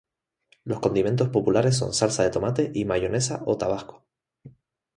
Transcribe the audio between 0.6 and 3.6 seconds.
Los condimentos populares son salsa de tomate y mayonesa o